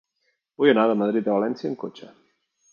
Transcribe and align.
Vull 0.61 0.71
anar 0.73 0.85
de 0.93 0.95
Madrid 1.03 1.31
a 1.33 1.37
València 1.37 1.71
en 1.73 1.79
cotxe. 1.85 2.13